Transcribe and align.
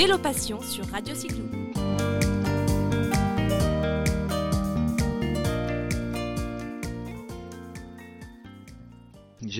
Vélo 0.00 0.16
Passion 0.16 0.62
sur 0.62 0.86
Radio 0.86 1.14
Cyclo. 1.14 1.59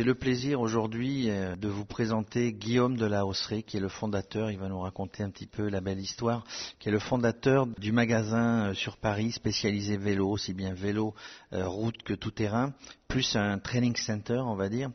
J'ai 0.00 0.06
le 0.06 0.14
plaisir 0.14 0.62
aujourd'hui 0.62 1.28
euh, 1.28 1.56
de 1.56 1.68
vous 1.68 1.84
présenter 1.84 2.54
Guillaume 2.54 2.96
de 2.96 3.04
la 3.04 3.26
Hausserie, 3.26 3.62
qui 3.62 3.76
est 3.76 3.80
le 3.80 3.90
fondateur, 3.90 4.50
il 4.50 4.58
va 4.58 4.70
nous 4.70 4.80
raconter 4.80 5.22
un 5.22 5.28
petit 5.28 5.44
peu 5.44 5.68
la 5.68 5.82
belle 5.82 6.00
histoire, 6.00 6.42
qui 6.78 6.88
est 6.88 6.90
le 6.90 6.98
fondateur 6.98 7.66
du 7.66 7.92
magasin 7.92 8.68
euh, 8.68 8.72
sur 8.72 8.96
Paris 8.96 9.30
spécialisé 9.30 9.98
vélo, 9.98 10.30
aussi 10.30 10.54
bien 10.54 10.72
vélo, 10.72 11.14
euh, 11.52 11.68
route 11.68 12.02
que 12.02 12.14
tout 12.14 12.30
terrain, 12.30 12.72
plus 13.08 13.36
un 13.36 13.58
training 13.58 13.94
center, 13.94 14.40
on 14.42 14.54
va 14.54 14.70
dire. 14.70 14.90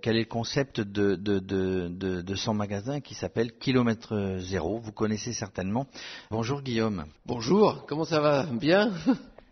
quel 0.00 0.16
est 0.16 0.20
le 0.20 0.24
concept 0.24 0.80
de, 0.80 2.34
son 2.34 2.54
magasin 2.54 3.00
qui 3.00 3.12
s'appelle 3.12 3.58
Kilomètre 3.58 4.38
Zéro 4.38 4.78
Vous 4.78 4.92
connaissez 4.92 5.34
certainement. 5.34 5.86
Bonjour 6.30 6.62
Guillaume. 6.62 7.04
Bonjour, 7.26 7.84
comment 7.86 8.06
ça 8.06 8.20
va? 8.20 8.44
Bien? 8.44 8.90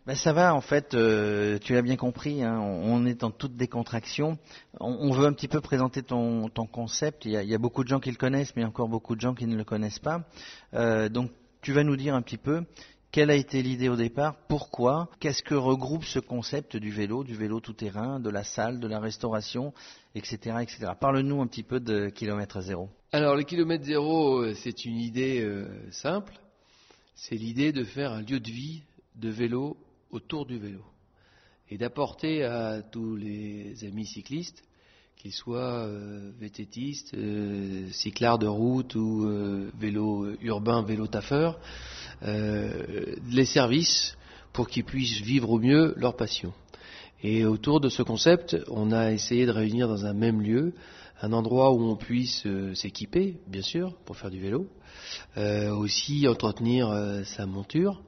Ben 0.06 0.14
ça 0.14 0.34
va, 0.34 0.54
en 0.54 0.60
fait, 0.60 0.92
euh, 0.92 1.58
tu 1.58 1.72
l'as 1.72 1.80
bien 1.80 1.96
compris, 1.96 2.42
hein, 2.42 2.60
on, 2.60 3.06
est 3.06 3.24
en 3.24 3.30
toute 3.30 3.56
décontraction. 3.56 4.36
On, 4.78 5.10
veut 5.12 5.26
un 5.26 5.32
petit 5.32 5.48
peu 5.48 5.62
présenter 5.62 6.02
ton, 6.02 6.50
concept. 6.70 7.24
Il 7.24 7.32
y, 7.32 7.54
a, 7.54 7.58
beaucoup 7.58 7.84
de 7.84 7.88
gens 7.88 8.00
qui 8.00 8.10
le 8.10 8.16
connaissent, 8.16 8.54
mais 8.54 8.64
encore 8.64 8.88
beaucoup 8.88 9.16
de 9.16 9.22
gens 9.22 9.34
qui 9.34 9.46
ne 9.46 9.56
le 9.56 9.64
connaissent 9.64 9.98
pas. 9.98 10.28
Euh, 10.74 11.08
donc, 11.08 11.30
tu 11.62 11.72
vas 11.72 11.84
nous 11.84 11.96
dire 11.96 12.14
un 12.14 12.20
petit 12.20 12.36
peu 12.36 12.64
quelle 13.12 13.30
a 13.30 13.34
été 13.34 13.62
l'idée 13.62 13.88
au 13.88 13.96
départ, 13.96 14.36
pourquoi, 14.46 15.08
qu'est-ce 15.20 15.42
que 15.42 15.54
regroupe 15.54 16.04
ce 16.04 16.18
concept 16.18 16.76
du 16.76 16.90
vélo, 16.90 17.24
du 17.24 17.34
vélo 17.34 17.60
tout-terrain, 17.60 18.20
de 18.20 18.28
la 18.28 18.44
salle, 18.44 18.80
de 18.80 18.88
la 18.88 19.00
restauration, 19.00 19.72
etc. 20.14 20.58
etc. 20.60 20.92
Parle-nous 21.00 21.40
un 21.40 21.46
petit 21.46 21.62
peu 21.62 21.80
de 21.80 22.10
kilomètre 22.10 22.60
zéro. 22.60 22.90
Alors, 23.12 23.36
le 23.36 23.44
kilomètre 23.44 23.84
zéro, 23.84 24.42
euh, 24.42 24.54
c'est 24.54 24.84
une 24.84 24.98
idée 24.98 25.48
simple. 25.92 26.34
C'est 27.14 27.36
l'idée 27.36 27.72
de 27.72 27.84
faire 27.84 28.12
un 28.12 28.20
lieu 28.20 28.40
de 28.40 28.50
vie 28.50 28.82
de 29.14 29.30
vélo 29.30 29.78
autour 30.14 30.46
du 30.46 30.58
vélo 30.58 30.80
et 31.70 31.76
d'apporter 31.76 32.44
à 32.44 32.82
tous 32.82 33.16
les 33.16 33.84
amis 33.84 34.06
cyclistes, 34.06 34.62
qu'ils 35.16 35.32
soient 35.32 35.86
euh, 35.86 36.30
vététistes, 36.38 37.14
euh, 37.14 37.88
cyclards 37.90 38.38
de 38.38 38.46
route 38.46 38.94
ou 38.94 39.24
euh, 39.24 39.70
vélo 39.78 40.34
urbain, 40.40 40.82
vélo 40.82 41.06
taffeur, 41.06 41.58
les 42.22 43.44
services 43.44 44.16
pour 44.52 44.68
qu'ils 44.68 44.84
puissent 44.84 45.20
vivre 45.20 45.50
au 45.50 45.58
mieux 45.58 45.94
leur 45.96 46.16
passion. 46.16 46.52
Et 47.22 47.44
autour 47.44 47.80
de 47.80 47.88
ce 47.88 48.02
concept, 48.02 48.56
on 48.68 48.92
a 48.92 49.12
essayé 49.12 49.46
de 49.46 49.50
réunir 49.50 49.88
dans 49.88 50.06
un 50.06 50.14
même 50.14 50.40
lieu 50.40 50.74
un 51.20 51.32
endroit 51.32 51.72
où 51.72 51.82
on 51.82 51.96
puisse 51.96 52.46
s'équiper, 52.74 53.36
bien 53.46 53.62
sûr, 53.62 53.94
pour 54.04 54.16
faire 54.16 54.30
du 54.30 54.40
vélo, 54.40 54.68
aussi 55.36 56.26
entretenir 56.28 57.22
sa 57.24 57.46
monture, 57.46 58.02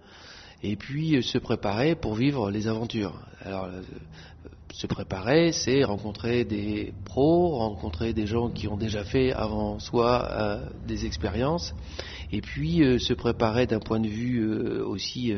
et 0.62 0.76
puis 0.76 1.16
euh, 1.16 1.22
se 1.22 1.38
préparer 1.38 1.94
pour 1.94 2.14
vivre 2.14 2.50
les 2.50 2.66
aventures. 2.68 3.18
Alors, 3.40 3.64
euh, 3.64 3.82
se 4.72 4.86
préparer, 4.86 5.52
c'est 5.52 5.84
rencontrer 5.84 6.44
des 6.44 6.92
pros, 7.04 7.56
rencontrer 7.56 8.12
des 8.12 8.26
gens 8.26 8.50
qui 8.50 8.68
ont 8.68 8.76
déjà 8.76 9.04
fait 9.04 9.32
avant 9.32 9.78
soi 9.78 10.28
euh, 10.30 10.66
des 10.86 11.06
expériences, 11.06 11.74
et 12.30 12.40
puis 12.40 12.82
se 12.98 13.14
préparer 13.14 13.66
d'un 13.66 13.78
point 13.78 14.00
de 14.00 14.08
vue 14.08 14.44
aussi, 14.80 15.32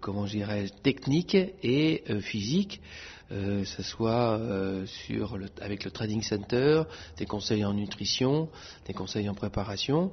comment 0.00 0.26
je 0.26 0.32
dirais, 0.32 0.66
technique 0.82 1.36
et 1.62 2.02
physique. 2.20 2.80
Euh, 3.32 3.64
ça 3.64 3.82
soit 3.82 4.38
le, 4.38 5.48
avec 5.60 5.84
le 5.84 5.90
trading 5.90 6.22
center, 6.22 6.82
des 7.16 7.26
conseils 7.26 7.64
en 7.64 7.74
nutrition, 7.74 8.48
des 8.86 8.92
conseils 8.92 9.28
en 9.28 9.34
préparation. 9.34 10.12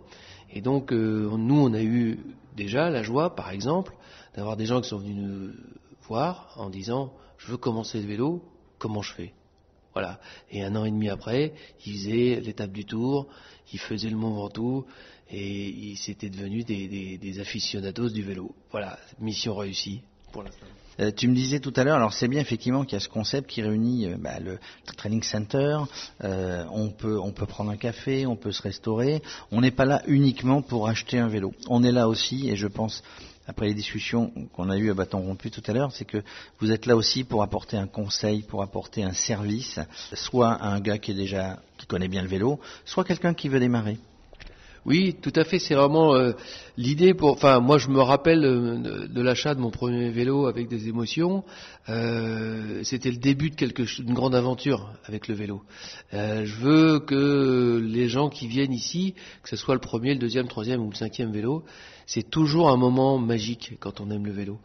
Et 0.51 0.61
donc 0.61 0.91
nous, 0.91 1.59
on 1.59 1.73
a 1.73 1.81
eu 1.81 2.19
déjà 2.55 2.89
la 2.89 3.03
joie, 3.03 3.35
par 3.35 3.51
exemple, 3.51 3.93
d'avoir 4.35 4.55
des 4.55 4.65
gens 4.65 4.81
qui 4.81 4.89
sont 4.89 4.99
venus 4.99 5.17
nous 5.17 5.51
voir 6.07 6.53
en 6.57 6.69
disant 6.69 7.11
je 7.37 7.47
veux 7.47 7.57
commencer 7.57 8.01
le 8.01 8.07
vélo, 8.07 8.43
comment 8.77 9.01
je 9.01 9.13
fais? 9.13 9.33
Voilà. 9.93 10.19
Et 10.51 10.63
un 10.63 10.75
an 10.75 10.85
et 10.85 10.91
demi 10.91 11.09
après, 11.09 11.53
ils 11.85 11.93
faisaient 11.93 12.39
l'étape 12.39 12.71
du 12.71 12.85
Tour, 12.85 13.27
ils 13.73 13.79
faisaient 13.79 14.09
le 14.09 14.15
Mont 14.15 14.35
Ventoux 14.35 14.85
et 15.29 15.67
ils 15.67 15.97
s'étaient 15.97 16.29
devenus 16.29 16.65
des, 16.65 17.17
des 17.17 17.39
aficionados 17.39 18.09
du 18.09 18.21
vélo. 18.21 18.55
Voilà, 18.71 18.97
mission 19.19 19.55
réussie 19.55 20.01
Euh, 20.99 21.11
tu 21.15 21.27
me 21.27 21.35
disais 21.35 21.59
tout 21.59 21.73
à 21.75 21.83
l'heure, 21.83 21.97
alors 21.97 22.13
c'est 22.13 22.27
bien 22.27 22.41
effectivement 22.41 22.83
qu'il 22.83 22.93
y 22.93 22.95
a 22.95 22.99
ce 22.99 23.09
concept 23.09 23.49
qui 23.49 23.61
réunit 23.61 24.07
euh, 24.07 24.15
bah, 24.17 24.39
le 24.39 24.57
training 24.97 25.21
center, 25.21 25.79
euh, 26.23 26.65
on, 26.71 26.89
peut, 26.89 27.19
on 27.19 27.31
peut 27.31 27.45
prendre 27.45 27.69
un 27.69 27.77
café, 27.77 28.25
on 28.25 28.35
peut 28.35 28.51
se 28.51 28.63
restaurer, 28.63 29.21
on 29.51 29.61
n'est 29.61 29.71
pas 29.71 29.85
là 29.85 30.01
uniquement 30.07 30.61
pour 30.61 30.87
acheter 30.87 31.19
un 31.19 31.27
vélo. 31.27 31.53
On 31.69 31.83
est 31.83 31.91
là 31.91 32.07
aussi, 32.07 32.49
et 32.49 32.55
je 32.55 32.67
pense 32.67 33.03
après 33.45 33.67
les 33.67 33.75
discussions 33.75 34.31
qu'on 34.53 34.69
a 34.69 34.77
eues 34.77 34.89
à 34.89 34.93
bâton 34.93 35.19
rompu 35.19 35.51
tout 35.51 35.63
à 35.67 35.73
l'heure, 35.73 35.91
c'est 35.93 36.03
que 36.03 36.21
vous 36.59 36.71
êtes 36.71 36.85
là 36.85 36.95
aussi 36.95 37.23
pour 37.23 37.43
apporter 37.43 37.77
un 37.77 37.87
conseil, 37.87 38.41
pour 38.41 38.61
apporter 38.61 39.03
un 39.03 39.13
service, 39.13 39.79
soit 40.13 40.51
à 40.51 40.67
un 40.67 40.79
gars 40.79 40.97
qui 40.97 41.11
est 41.11 41.15
déjà 41.15 41.59
qui 41.77 41.85
connaît 41.85 42.09
bien 42.09 42.23
le 42.23 42.27
vélo, 42.27 42.59
soit 42.85 43.05
quelqu'un 43.05 43.33
qui 43.33 43.49
veut 43.49 43.59
démarrer. 43.59 43.99
Oui, 44.87 45.17
tout 45.21 45.33
à 45.35 45.43
fait. 45.43 45.59
C'est 45.59 45.75
vraiment 45.75 46.15
euh, 46.15 46.31
l'idée 46.77 47.13
pour. 47.13 47.31
Enfin, 47.31 47.59
moi, 47.59 47.77
je 47.77 47.89
me 47.89 47.99
rappelle 47.99 48.45
euh, 48.45 49.05
de, 49.09 49.21
l'achat 49.21 49.53
de 49.53 49.59
mon 49.59 49.69
premier 49.69 50.09
vélo 50.11 50.47
avec 50.47 50.69
des 50.69 50.87
émotions. 50.87 51.43
Euh, 51.89 52.79
c'était 52.83 53.11
le 53.11 53.17
début 53.17 53.49
de 53.49 53.55
quelque 53.55 53.83
d'une 54.01 54.13
grande 54.13 54.33
aventure 54.33 54.93
avec 55.03 55.27
le 55.27 55.35
vélo. 55.35 55.61
je 56.13 56.55
veux 56.61 56.99
que 56.99 57.81
les 57.85 58.07
gens 58.07 58.29
qui 58.29 58.47
viennent 58.47 58.71
ici, 58.71 59.13
que 59.43 59.49
ce 59.49 59.57
soit 59.57 59.75
le 59.75 59.81
premier, 59.81 60.13
le 60.13 60.19
deuxième, 60.19 60.47
troisième 60.47 60.81
ou 60.81 60.89
le 60.89 60.95
cinquième 60.95 61.31
vélo, 61.33 61.65
c'est 62.05 62.29
toujours 62.29 62.69
un 62.69 62.77
moment 62.77 63.17
magique 63.17 63.73
quand 63.81 63.99
on 63.99 64.09
aime 64.09 64.25
le 64.25 64.31
vélo. 64.31 64.59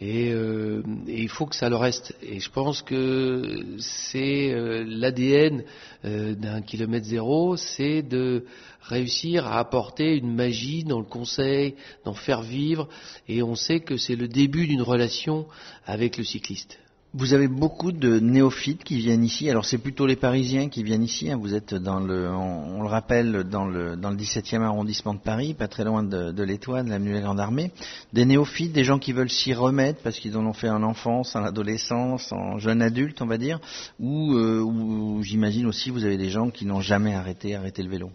Et, 0.00 0.28
et, 0.28 1.22
il 1.22 1.28
faut 1.28 1.46
que 1.46 1.56
ça 1.56 1.68
le 1.68 1.76
reste. 1.76 2.16
Et 2.22 2.38
je 2.40 2.50
pense 2.50 2.82
que 2.82 3.64
c'est 3.78 4.54
l'ADN 4.86 5.64
d'un 6.04 6.62
kilomètre 6.62 7.06
zéro, 7.06 7.56
c'est 7.56 8.02
de 8.02 8.44
réussir 8.88 9.46
à 9.46 9.67
apporter 9.68 10.16
une 10.16 10.34
magie 10.34 10.82
dans 10.82 10.98
le 10.98 11.04
conseil, 11.04 11.74
d'en 12.06 12.14
faire 12.14 12.40
vivre, 12.40 12.88
et 13.28 13.42
on 13.42 13.54
sait 13.54 13.80
que 13.80 13.98
c'est 13.98 14.16
le 14.16 14.26
début 14.26 14.66
d'une 14.66 14.80
relation 14.80 15.46
avec 15.84 16.16
le 16.16 16.24
cycliste. 16.24 16.78
Vous 17.14 17.34
avez 17.34 17.48
beaucoup 17.48 17.92
de 17.92 18.18
néophytes 18.18 18.84
qui 18.84 18.96
viennent 18.98 19.24
ici. 19.24 19.48
Alors 19.48 19.64
c'est 19.64 19.78
plutôt 19.78 20.06
les 20.06 20.16
Parisiens 20.16 20.68
qui 20.68 20.82
viennent 20.82 21.02
ici. 21.02 21.30
Hein. 21.30 21.38
Vous 21.40 21.54
êtes 21.54 21.74
dans 21.74 22.00
le, 22.00 22.30
on, 22.30 22.82
le 22.82 22.88
rappelle, 22.88 23.44
dans 23.44 23.66
le 23.66 23.96
dans 23.96 24.10
le 24.10 24.16
17e 24.16 24.60
arrondissement 24.60 25.14
de 25.14 25.18
Paris, 25.18 25.54
pas 25.54 25.68
très 25.68 25.84
loin 25.84 26.02
de, 26.02 26.42
l'Étoile, 26.42 26.84
de 26.84 26.90
la 26.90 27.20
Grande 27.20 27.40
Armée. 27.40 27.72
Des 28.12 28.26
néophytes, 28.26 28.72
des 28.72 28.84
gens 28.84 28.98
qui 28.98 29.12
veulent 29.12 29.30
s'y 29.30 29.54
remettre 29.54 30.02
parce 30.02 30.18
qu'ils 30.18 30.36
en 30.36 30.44
ont 30.44 30.52
fait 30.52 30.68
en 30.68 30.82
enfance, 30.82 31.34
en 31.34 31.44
adolescence, 31.44 32.30
en 32.30 32.58
jeune 32.58 32.82
adulte, 32.82 33.22
on 33.22 33.26
va 33.26 33.38
dire. 33.38 33.58
Ou, 33.98 34.34
euh, 34.34 34.60
ou 34.60 35.22
j'imagine 35.22 35.66
aussi 35.66 35.88
vous 35.88 36.04
avez 36.04 36.18
des 36.18 36.30
gens 36.30 36.50
qui 36.50 36.66
n'ont 36.66 36.82
jamais 36.82 37.14
arrêté 37.14 37.54
arrêté 37.54 37.82
le 37.82 37.88
vélo. 37.88 38.10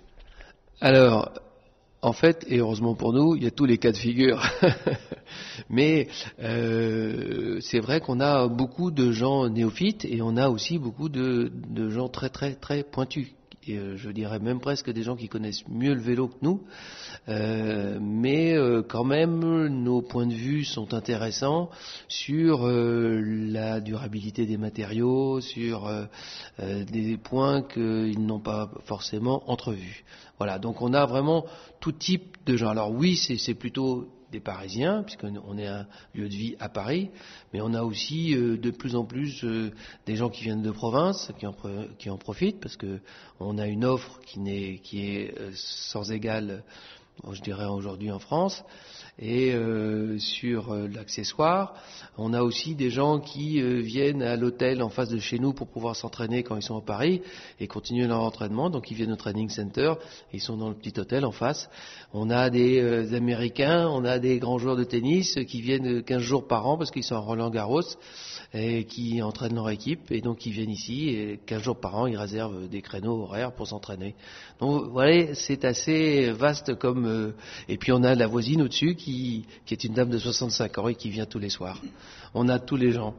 Alors, 0.83 1.31
en 2.01 2.11
fait, 2.11 2.43
et 2.49 2.57
heureusement 2.57 2.93
pour 2.93 3.13
nous, 3.13 3.37
il 3.37 3.43
y 3.45 3.47
a 3.47 3.51
tous 3.51 3.63
les 3.63 3.77
cas 3.77 3.93
de 3.93 3.97
figure. 3.97 4.43
Mais 5.69 6.09
euh, 6.39 7.57
c'est 7.61 7.79
vrai 7.79 8.01
qu'on 8.01 8.19
a 8.19 8.49
beaucoup 8.49 8.91
de 8.91 9.13
gens 9.13 9.47
néophytes 9.47 10.03
et 10.03 10.21
on 10.21 10.35
a 10.35 10.49
aussi 10.49 10.77
beaucoup 10.79 11.07
de, 11.07 11.49
de 11.69 11.87
gens 11.87 12.09
très 12.09 12.27
très 12.27 12.55
très 12.55 12.83
pointus 12.83 13.29
et 13.67 13.77
euh, 13.77 13.97
je 13.97 14.09
dirais 14.09 14.39
même 14.39 14.59
presque 14.59 14.91
des 14.91 15.03
gens 15.03 15.15
qui 15.15 15.27
connaissent 15.27 15.67
mieux 15.67 15.93
le 15.93 16.01
vélo 16.01 16.27
que 16.27 16.37
nous, 16.41 16.61
euh, 17.29 17.99
mais 18.01 18.53
euh, 18.53 18.81
quand 18.81 19.03
même 19.03 19.67
nos 19.67 20.01
points 20.01 20.27
de 20.27 20.33
vue 20.33 20.63
sont 20.63 20.93
intéressants 20.93 21.69
sur 22.07 22.67
la 22.67 23.79
durabilité 23.79 24.45
des 24.45 24.57
matériaux, 24.57 25.41
sur 25.41 25.89
des 26.59 27.17
points 27.17 27.61
qu'ils 27.61 28.25
n'ont 28.25 28.39
pas 28.39 28.69
forcément 28.85 29.49
entrevus. 29.49 30.03
Voilà, 30.37 30.59
donc 30.59 30.81
on 30.81 30.93
a 30.93 31.05
vraiment 31.05 31.45
tout 31.79 31.91
type 31.91 32.37
de 32.45 32.57
gens. 32.57 32.69
Alors 32.69 32.91
oui, 32.91 33.15
c'est 33.15 33.53
plutôt 33.53 34.07
des 34.33 34.39
Parisiens, 34.39 35.03
puisqu'on 35.03 35.57
est 35.57 35.67
un 35.67 35.85
lieu 36.13 36.27
de 36.27 36.33
vie 36.33 36.55
à 36.59 36.67
Paris, 36.67 37.11
mais 37.53 37.61
on 37.61 37.73
a 37.73 37.83
aussi 37.83 38.35
euh, 38.35 38.57
de 38.57 38.71
plus 38.71 38.95
en 38.95 39.05
plus 39.05 39.43
euh, 39.43 39.71
des 40.05 40.15
gens 40.15 40.29
qui 40.29 40.43
viennent 40.43 40.63
de 40.63 40.71
province, 40.71 41.31
qui 41.37 42.09
en, 42.09 42.17
profitent, 42.17 42.59
parce 42.59 42.75
que 42.75 42.99
on 43.39 43.57
a 43.59 43.67
une 43.67 43.85
offre 43.85 44.19
qui, 44.25 44.39
est, 44.49 44.79
qui 44.79 45.05
est 45.05 45.39
euh, 45.39 45.51
sans 45.53 46.11
égale, 46.11 46.63
je 47.31 47.41
dirais 47.41 47.65
aujourd'hui 47.65 48.11
en 48.11 48.19
France 48.19 48.63
et 49.19 49.53
euh, 49.53 50.17
sur 50.17 50.71
euh, 50.71 50.87
l'accessoire. 50.87 51.75
On 52.17 52.33
a 52.33 52.41
aussi 52.41 52.73
des 52.75 52.89
gens 52.89 53.19
qui 53.19 53.61
euh, 53.61 53.79
viennent 53.79 54.23
à 54.23 54.35
l'hôtel 54.35 54.81
en 54.81 54.89
face 54.89 55.09
de 55.09 55.19
chez 55.19 55.37
nous 55.37 55.53
pour 55.53 55.67
pouvoir 55.67 55.95
s'entraîner 55.95 56.41
quand 56.43 56.55
ils 56.55 56.63
sont 56.63 56.77
à 56.77 56.81
Paris 56.81 57.21
et 57.59 57.67
continuer 57.67 58.07
leur 58.07 58.21
entraînement. 58.21 58.69
Donc 58.69 58.89
ils 58.89 58.97
viennent 58.97 59.11
au 59.11 59.17
training 59.17 59.49
center, 59.49 59.93
ils 60.33 60.41
sont 60.41 60.57
dans 60.57 60.69
le 60.69 60.75
petit 60.75 60.99
hôtel 60.99 61.25
en 61.25 61.31
face. 61.31 61.69
On 62.11 62.29
a 62.29 62.49
des 62.49 63.13
Américains, 63.13 63.87
on 63.87 64.03
a 64.03 64.17
des 64.17 64.39
grands 64.39 64.57
joueurs 64.57 64.75
de 64.75 64.83
tennis 64.83 65.37
qui 65.47 65.61
viennent 65.61 66.03
15 66.03 66.21
jours 66.21 66.47
par 66.47 66.67
an 66.67 66.77
parce 66.77 66.89
qu'ils 66.91 67.03
sont 67.03 67.15
à 67.15 67.19
Roland 67.19 67.49
Garros 67.51 67.81
et 68.55 68.85
qui 68.85 69.21
entraînent 69.21 69.55
leur 69.55 69.69
équipe 69.69 70.11
et 70.11 70.21
donc 70.21 70.45
ils 70.45 70.51
viennent 70.51 70.69
ici 70.69 71.09
et 71.09 71.39
15 71.45 71.61
jours 71.61 71.79
par 71.79 71.95
an 71.95 72.07
ils 72.07 72.17
réservent 72.17 72.67
des 72.67 72.81
créneaux 72.81 73.21
horaires 73.23 73.53
pour 73.53 73.67
s'entraîner. 73.67 74.15
Donc 74.59 74.85
voyez, 74.89 75.33
c'est 75.35 75.65
assez 75.65 76.31
vaste 76.31 76.75
comme 76.75 77.02
Guillaume. 77.03 77.33
et 77.69 77.77
puis 77.77 77.91
on 77.91 78.03
a 78.03 78.15
la 78.15 78.27
voisine 78.27 78.61
au-dessus 78.61 78.95
qui, 78.95 79.45
qui 79.65 79.73
est 79.73 79.83
une 79.83 79.93
dame 79.93 80.09
de 80.09 80.17
65 80.17 80.77
ans 80.77 80.87
et 80.87 80.95
qui 80.95 81.09
vient 81.09 81.25
tous 81.25 81.39
les 81.39 81.49
soirs. 81.49 81.81
On 82.33 82.49
a 82.49 82.59
tous 82.59 82.75
les 82.75 82.91
gens. 82.91 83.15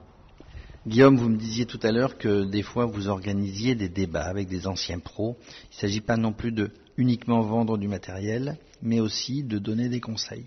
Guillaume, 0.87 1.17
vous 1.17 1.31
me 1.31 1.39
disiez 1.39 1.65
tout 1.65 1.81
à 1.83 1.93
l'heure 1.93 2.19
que 2.19 2.45
des 2.45 2.63
fois 2.63 2.85
vous 2.85 3.09
organisiez 3.09 3.75
des 3.75 3.89
débats 3.89 4.27
avec 4.27 4.49
des 4.49 4.67
anciens 4.67 4.99
pros. 4.99 5.37
Il 5.73 5.77
ne 5.77 5.81
s'agit 5.81 6.03
pas 6.03 6.19
non 6.19 6.33
plus 6.33 6.53
de 6.53 6.71
uniquement 6.99 7.41
vendre 7.41 7.79
du 7.79 7.89
matériel, 7.89 8.59
mais 8.83 9.01
aussi 9.01 9.43
de 9.43 9.59
donner 9.59 9.89
des 9.89 10.01
conseils. 10.01 10.47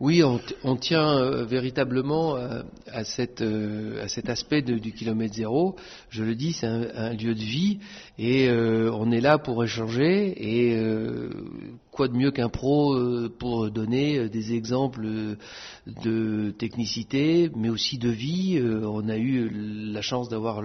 Oui, 0.00 0.22
on, 0.64 0.76
tient 0.76 1.18
euh, 1.18 1.44
véritablement 1.44 2.36
euh, 2.36 2.62
à, 2.88 3.04
cette, 3.04 3.42
euh, 3.42 4.02
à, 4.02 4.08
cet 4.08 4.28
aspect 4.28 4.60
du 4.60 4.92
kilomètre 4.92 5.34
zéro. 5.34 5.76
Je 6.10 6.24
le 6.24 6.34
dis, 6.34 6.52
c'est 6.52 6.66
un, 6.66 7.12
lieu 7.12 7.34
de 7.34 7.40
vie 7.40 7.78
et 8.18 8.50
on 8.50 9.12
est 9.12 9.20
là 9.20 9.38
pour 9.38 9.62
échanger. 9.62 10.34
Et 10.36 10.76
quoi 11.94 12.08
de 12.08 12.14
mieux 12.14 12.30
qu'un 12.30 12.48
pro 12.48 12.96
pour 13.38 13.70
donner 13.70 14.28
des 14.28 14.52
exemples 14.54 15.06
de 16.04 16.50
technicité, 16.58 17.50
mais 17.56 17.68
aussi 17.70 17.98
de 17.98 18.08
vie. 18.08 18.60
on 18.84 19.08
a 19.08 19.16
eu 19.16 19.48
la 19.92 20.02
chance 20.02 20.28
d'avoir 20.28 20.60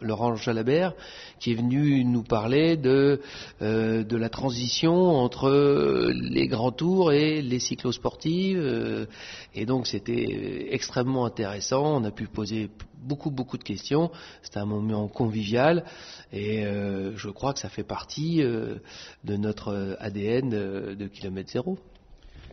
Laurent 0.00 0.34
Jalabert 0.36 0.94
qui 1.38 1.52
est 1.52 1.54
venu 1.54 2.04
nous 2.04 2.22
parler 2.22 2.76
de, 2.76 3.20
de 3.60 4.16
la 4.16 4.28
transition 4.28 5.16
entre 5.16 6.10
les 6.12 6.48
grands 6.48 6.72
tours 6.72 7.12
et 7.12 7.42
les 7.42 7.58
cyclosportives 7.58 8.30
euh, 8.60 9.06
et 9.54 9.66
donc 9.66 9.86
c'était 9.86 10.68
extrêmement 10.70 11.24
intéressant. 11.26 12.00
On 12.00 12.04
a 12.04 12.10
pu 12.10 12.26
poser 12.26 12.70
beaucoup 13.02 13.30
beaucoup 13.30 13.58
de 13.58 13.64
questions. 13.64 14.10
C'était 14.42 14.58
un 14.58 14.66
moment 14.66 15.08
convivial 15.08 15.84
et 16.32 16.64
euh, 16.64 17.16
je 17.16 17.28
crois 17.28 17.52
que 17.52 17.58
ça 17.58 17.68
fait 17.68 17.84
partie 17.84 18.42
euh, 18.42 18.76
de 19.24 19.36
notre 19.36 19.96
ADN 20.00 20.50
de 20.50 21.06
kilomètre 21.08 21.50
zéro. 21.50 21.78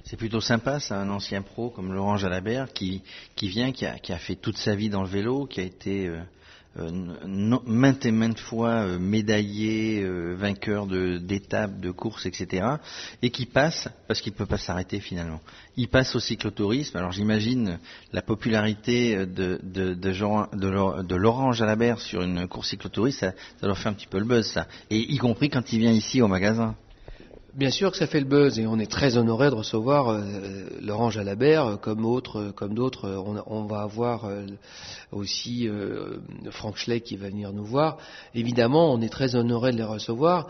C'est 0.09 0.15
plutôt 0.15 0.39
sympa, 0.39 0.79
ça, 0.79 1.01
un 1.01 1.09
ancien 1.09 1.41
pro 1.41 1.69
comme 1.69 1.91
Laurent 1.91 2.15
Jalabert 2.15 2.71
qui, 2.71 3.03
qui 3.35 3.49
vient, 3.49 3.73
qui 3.73 3.85
a, 3.85 4.17
fait 4.17 4.35
toute 4.35 4.55
sa 4.55 4.73
vie 4.73 4.89
dans 4.89 5.01
le 5.01 5.09
vélo, 5.09 5.47
qui 5.47 5.59
a 5.59 5.63
été 5.63 6.07
euh, 6.07 6.21
maintes 7.25 8.05
et 8.05 8.11
maintes 8.11 8.39
fois 8.39 8.69
euh, 8.69 8.99
médaillé, 8.99 10.01
euh, 10.03 10.35
vainqueur 10.35 10.87
d'étapes, 10.87 11.79
de, 11.79 11.91
courses, 11.91 12.25
etc. 12.25 12.67
Et 13.21 13.29
qui 13.29 13.45
passe, 13.45 13.89
parce 14.07 14.21
qu'il 14.21 14.33
ne 14.33 14.37
peut 14.37 14.45
pas 14.45 14.57
s'arrêter 14.57 14.99
finalement, 14.99 15.41
il 15.75 15.87
passe 15.87 16.15
au 16.15 16.19
cyclotourisme. 16.19 16.97
Alors 16.97 17.11
j'imagine 17.11 17.79
la 18.13 18.21
popularité 18.21 19.25
de, 19.25 19.59
de, 19.63 19.93
de, 19.93 20.11
Jean, 20.11 20.47
de, 20.53 21.15
Laurent 21.15 21.51
Jalabert 21.51 21.99
sur 21.99 22.21
une 22.21 22.47
course 22.47 22.69
cyclotouriste, 22.69 23.19
ça, 23.19 23.33
ça 23.59 23.67
leur 23.67 23.77
fait 23.77 23.89
un 23.89 23.93
petit 23.93 24.07
peu 24.07 24.19
le 24.19 24.25
buzz, 24.25 24.45
ça. 24.45 24.67
Et 24.89 24.99
y 24.99 25.17
compris 25.17 25.49
quand 25.49 25.73
il 25.73 25.79
vient 25.79 25.91
ici 25.91 26.21
au 26.21 26.27
magasin. 26.27 26.75
Bien 27.57 27.71
sûr 27.71 27.89
que 27.89 27.97
ça 27.97 28.05
fait 28.05 28.19
le 28.19 28.27
buzz 28.27 28.59
et 28.59 28.67
on 28.67 28.77
est 28.77 28.91
très 28.91 29.17
honoré 29.17 29.49
de 29.49 29.55
recevoir 29.55 30.09
euh, 30.09 30.21
Laurent 30.79 31.09
Jalabert 31.09 31.65
euh, 31.65 31.75
comme 31.75 32.05
autre, 32.05 32.51
comme 32.55 32.75
d'autres. 32.75 33.05
Euh, 33.05 33.41
on, 33.47 33.65
va 33.65 33.81
avoir 33.81 34.29
aussi 35.11 35.67
Franck 36.51 36.77
Schleck 36.77 37.03
qui 37.03 37.17
va 37.17 37.29
venir 37.29 37.53
nous 37.53 37.65
voir. 37.65 37.97
Évidemment, 38.35 38.93
on 38.93 39.01
est 39.01 39.09
très 39.09 39.35
honoré 39.35 39.71
de 39.71 39.77
les 39.77 39.83
recevoir 39.83 40.49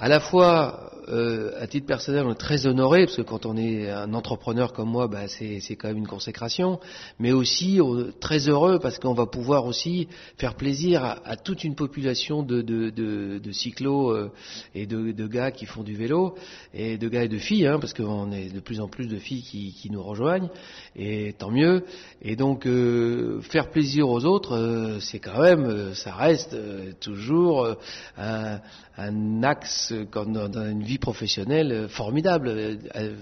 à 0.00 0.08
la 0.08 0.18
fois, 0.18 0.90
euh, 1.08 1.52
à 1.60 1.66
titre 1.66 1.86
personnel, 1.86 2.24
on 2.26 2.32
est 2.32 2.34
très 2.36 2.66
honoré, 2.66 3.04
parce 3.04 3.16
que 3.16 3.22
quand 3.22 3.44
on 3.44 3.56
est 3.58 3.90
un 3.90 4.14
entrepreneur 4.14 4.72
comme 4.72 4.88
moi, 4.88 5.08
bah, 5.08 5.28
c'est, 5.28 5.60
quand 5.76 5.88
même 5.88 5.98
une 5.98 6.06
consécration, 6.06 6.80
mais 7.18 7.32
aussi 7.32 7.78
très 8.18 8.48
heureux 8.48 8.78
parce 8.80 8.98
qu'on 8.98 9.12
va 9.12 9.26
pouvoir 9.26 9.66
aussi 9.66 10.08
faire 10.38 10.54
plaisir 10.54 11.04
à, 11.04 11.36
toute 11.36 11.64
une 11.64 11.74
population 11.74 12.42
de, 12.42 12.62
de, 12.62 12.88
de, 12.88 13.38
de 13.38 13.52
cyclos 13.52 14.10
euh, 14.10 14.30
et 14.74 14.86
de, 14.86 15.12
de, 15.12 15.26
gars 15.26 15.50
qui 15.50 15.66
font 15.66 15.82
du 15.82 15.94
vélo, 15.94 16.34
et 16.72 16.96
de 16.96 17.08
gars 17.08 17.24
et 17.24 17.28
de 17.28 17.38
filles, 17.38 17.66
hein, 17.66 17.78
parce 17.78 17.92
qu'on 17.92 18.32
est 18.32 18.54
de 18.54 18.60
plus 18.60 18.80
en 18.80 18.88
plus 18.88 19.06
de 19.06 19.18
filles 19.18 19.42
qui, 19.42 19.74
qui 19.74 19.90
nous 19.90 20.02
rejoignent, 20.02 20.48
et 20.96 21.34
tant 21.38 21.50
mieux. 21.50 21.84
Et 22.22 22.36
donc, 22.36 22.66
euh, 22.66 23.42
faire 23.42 23.70
plaisir 23.70 24.08
aux 24.08 24.24
autres, 24.24 24.56
euh, 24.56 24.98
c'est 25.00 25.18
quand 25.18 25.42
même, 25.42 25.94
ça 25.94 26.14
reste 26.14 26.56
toujours 27.00 27.76
un, 28.16 28.60
un 28.96 29.42
axe 29.42 29.89
dans 29.92 30.62
une 30.62 30.82
vie 30.82 30.98
professionnelle 30.98 31.72
euh, 31.72 31.88
formidable. 31.88 32.48
Euh, 32.48 32.76
euh, 32.96 33.16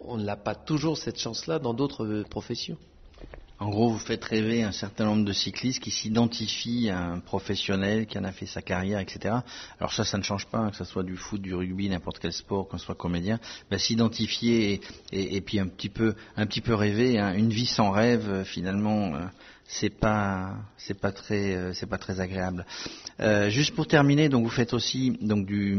on 0.00 0.18
n'a 0.18 0.36
pas 0.36 0.54
toujours 0.54 0.98
cette 0.98 1.18
chance-là 1.18 1.58
dans 1.58 1.72
d'autres 1.74 2.24
professions. 2.28 2.76
En 3.60 3.70
gros, 3.70 3.88
vous 3.90 3.98
faites 3.98 4.24
rêver 4.24 4.64
un 4.64 4.72
certain 4.72 5.04
nombre 5.04 5.24
de 5.24 5.32
cyclistes 5.32 5.80
qui 5.80 5.92
s'identifient 5.92 6.90
à 6.90 6.98
un 6.98 7.20
professionnel 7.20 8.06
qui 8.06 8.18
en 8.18 8.24
a 8.24 8.32
fait 8.32 8.46
sa 8.46 8.62
carrière, 8.62 8.98
etc. 8.98 9.36
Alors 9.78 9.92
ça, 9.92 10.04
ça 10.04 10.18
ne 10.18 10.22
change 10.24 10.46
pas, 10.46 10.58
hein, 10.58 10.70
que 10.70 10.76
ce 10.76 10.84
soit 10.84 11.04
du 11.04 11.16
foot, 11.16 11.40
du 11.40 11.54
rugby, 11.54 11.88
n'importe 11.88 12.18
quel 12.18 12.32
sport, 12.32 12.66
qu'on 12.66 12.78
soit 12.78 12.96
comédien. 12.96 13.38
Bah, 13.70 13.78
s'identifier 13.78 14.80
et, 15.12 15.40
puis 15.40 15.60
un 15.60 15.68
petit 15.68 15.88
peu, 15.88 16.14
un 16.36 16.46
petit 16.46 16.60
peu 16.60 16.74
rêver, 16.74 17.18
hein. 17.18 17.32
une 17.34 17.50
vie 17.50 17.66
sans 17.66 17.92
rêve, 17.92 18.42
finalement, 18.44 19.12
c'est 19.66 19.90
pas 19.90 20.56
c'est 20.76 20.98
pas 20.98 21.12
très 21.12 21.54
euh, 21.54 21.72
c'est 21.72 21.86
pas 21.86 21.98
très 21.98 22.20
agréable. 22.20 22.66
Euh, 23.20 23.48
juste 23.48 23.74
pour 23.74 23.86
terminer, 23.86 24.28
donc 24.28 24.44
vous 24.44 24.50
faites 24.50 24.74
aussi 24.74 25.16
donc 25.20 25.46
du, 25.46 25.76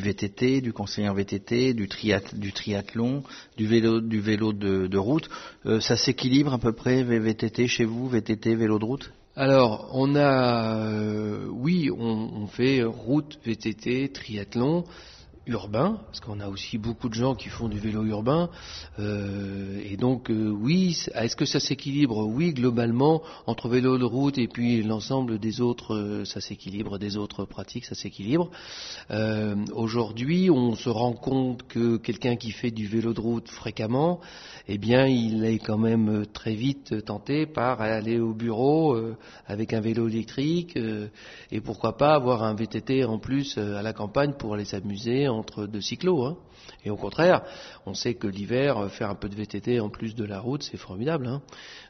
du 0.00 0.08
VTT, 0.08 0.60
du 0.60 0.72
conseiller 0.72 1.08
en 1.08 1.14
VTT, 1.14 1.74
du, 1.74 1.88
du 2.34 2.52
triathlon, 2.52 3.22
du 3.56 3.66
vélo 3.66 4.00
du 4.00 4.20
vélo 4.20 4.52
de, 4.52 4.98
route. 4.98 5.28
Euh, 5.66 5.80
ça 5.80 5.96
s'équilibre 5.96 6.52
à 6.52 6.58
peu 6.58 6.72
près 6.72 7.02
VTT 7.02 7.66
chez 7.66 7.84
vous, 7.84 8.08
VTT 8.08 8.54
vélo 8.54 8.78
de 8.78 8.84
route? 8.84 9.12
Alors, 9.36 9.90
on 9.92 10.16
a, 10.16 11.46
oui, 11.50 11.90
on, 11.90 12.30
on, 12.42 12.46
fait 12.46 12.82
route, 12.82 13.38
VTT, 13.44 14.10
triathlon 14.12 14.84
urbain, 15.50 16.00
parce 16.06 16.20
qu'on 16.20 16.40
a 16.40 16.48
aussi 16.48 16.78
beaucoup 16.78 17.08
de 17.08 17.14
gens 17.14 17.34
qui 17.34 17.48
font 17.48 17.68
du 17.68 17.78
vélo 17.78 18.04
urbain. 18.04 18.50
Euh, 18.98 19.82
et 19.84 19.96
donc, 19.96 20.30
euh, 20.30 20.48
oui, 20.48 20.96
est-ce 21.14 21.34
que 21.34 21.44
ça 21.44 21.58
s'équilibre? 21.58 22.24
Oui, 22.26 22.54
globalement, 22.54 23.22
entre 23.46 23.68
vélo 23.68 23.98
de 23.98 24.04
route 24.04 24.38
et 24.38 24.46
puis 24.46 24.82
l'ensemble 24.82 25.38
des 25.38 25.60
autres, 25.60 25.94
euh, 25.94 26.24
ça 26.24 26.40
s'équilibre, 26.40 26.98
des 26.98 27.16
autres 27.16 27.44
pratiques, 27.44 27.84
ça 27.84 27.94
s'équilibre. 27.94 28.50
Aujourd'hui, 29.74 30.50
on 30.50 30.76
se 30.76 30.88
rend 30.88 31.12
compte 31.12 31.64
que 31.64 31.96
quelqu'un 31.96 32.36
qui 32.36 32.52
fait 32.52 32.70
du 32.70 32.86
vélo 32.86 33.12
de 33.12 33.20
route 33.20 33.48
fréquemment, 33.48 34.20
eh 34.68 34.78
bien, 34.78 35.06
il 35.06 35.44
est 35.44 35.58
quand 35.58 35.78
même 35.78 36.26
très 36.32 36.54
vite 36.54 37.04
tenté 37.04 37.46
par 37.46 37.80
aller 37.80 38.20
au 38.20 38.32
bureau 38.32 38.96
avec 39.46 39.72
un 39.72 39.80
vélo 39.80 40.06
électrique 40.08 40.78
et 41.50 41.60
pourquoi 41.60 41.96
pas 41.96 42.14
avoir 42.14 42.44
un 42.44 42.54
VTT 42.54 43.04
en 43.04 43.18
plus 43.18 43.58
à 43.58 43.82
la 43.82 43.92
campagne 43.92 44.34
pour 44.38 44.54
aller 44.54 44.64
s'amuser 44.64 45.28
entre 45.40 45.66
deux 45.66 45.80
cyclos. 45.80 46.24
Hein. 46.24 46.36
Et 46.84 46.90
au 46.90 46.96
contraire, 46.96 47.42
on 47.86 47.94
sait 47.94 48.14
que 48.14 48.26
l'hiver, 48.26 48.78
euh, 48.78 48.88
faire 48.88 49.10
un 49.10 49.14
peu 49.14 49.28
de 49.28 49.34
VTT 49.34 49.80
en 49.80 49.88
plus 49.88 50.14
de 50.14 50.24
la 50.24 50.40
route, 50.40 50.62
c'est 50.62 50.76
formidable. 50.76 51.26
Hein. 51.26 51.42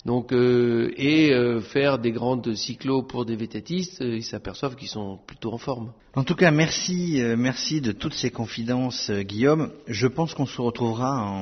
Donc, 0.05 0.33
euh, 0.33 0.93
et 0.97 1.33
euh, 1.33 1.61
faire 1.61 1.99
des 1.99 2.13
grandes 2.13 2.55
cyclos 2.55 3.03
pour 3.03 3.25
des 3.25 3.37
VTTistes, 3.37 4.01
ils 4.01 4.25
s'aperçoivent 4.25 4.77
qu'ils 4.77 4.89
sont 4.89 5.19
plutôt 5.27 5.53
en 5.53 5.59
forme. 5.59 5.93
En 6.17 6.25
tout 6.25 6.35
cas, 6.35 6.51
merci, 6.51 7.23
merci 7.39 7.81
de 7.81 7.93
toutes 7.93 8.15
ces 8.15 8.31
confidences, 8.31 9.13
Guillaume. 9.13 9.71
Je 9.87 10.09
pense 10.09 10.35
qu'on 10.35 10.47
se 10.47 10.61
retrouvera, 10.61 11.41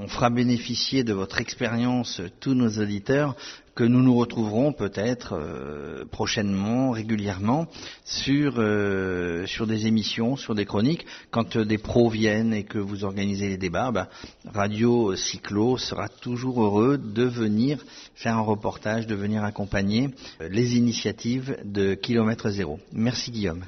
on 0.00 0.08
fera 0.08 0.30
bénéficier 0.30 1.04
de 1.04 1.12
votre 1.12 1.40
expérience 1.40 2.22
tous 2.40 2.54
nos 2.54 2.70
auditeurs 2.78 3.36
que 3.74 3.84
nous 3.84 4.02
nous 4.02 4.16
retrouverons 4.16 4.72
peut-être 4.72 5.34
euh, 5.34 6.06
prochainement, 6.10 6.90
régulièrement, 6.90 7.66
sur, 8.04 8.54
euh, 8.56 9.46
sur 9.46 9.66
des 9.66 9.86
émissions, 9.86 10.36
sur 10.36 10.54
des 10.54 10.64
chroniques. 10.64 11.04
Quand 11.30 11.56
euh, 11.56 11.66
des 11.66 11.76
pros 11.76 12.08
viennent 12.08 12.54
et 12.54 12.64
que 12.64 12.78
vous 12.78 13.04
organisez 13.04 13.48
les 13.48 13.58
débats, 13.58 13.90
bah, 13.90 14.08
Radio 14.46 15.14
Cyclo 15.16 15.76
sera 15.76 16.08
toujours 16.08 16.62
heureux 16.64 16.96
de 16.96 17.24
venir 17.24 17.84
faire 18.14 18.36
un 18.36 18.42
reportage, 18.42 19.06
de 19.06 19.14
venir 19.14 19.44
accompagner 19.44 20.08
les 20.40 20.76
initiatives 20.76 21.58
de 21.64 21.94
Kilomètre 21.94 22.48
Zéro. 22.48 22.80
Merci 22.92 23.30
Guillaume. 23.30 23.64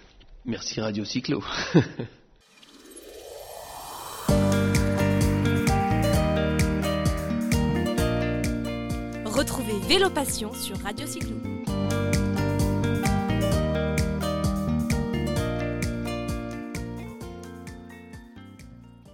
Merci 0.47 0.81
Radio 0.81 1.05
Cyclo. 1.05 1.45
Vélo 9.81 10.11
Passion 10.11 10.53
sur 10.53 10.79
Radio 10.79 11.07
Cyclo. 11.07 11.62